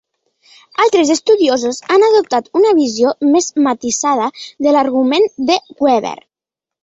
[0.83, 4.29] Altres estudiosos han adoptat una visió més matisada
[4.69, 6.17] de l'argument de Weber.